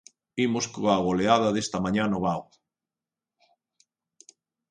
[0.45, 2.41] Imos coa goleada desta mañá no Vao.